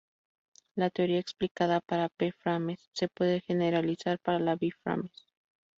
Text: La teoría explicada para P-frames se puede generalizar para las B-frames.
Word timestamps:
La 0.77 0.89
teoría 0.89 1.19
explicada 1.19 1.79
para 1.79 2.09
P-frames 2.09 2.89
se 2.91 3.07
puede 3.07 3.41
generalizar 3.41 4.17
para 4.17 4.39
las 4.39 4.57
B-frames. 4.57 5.27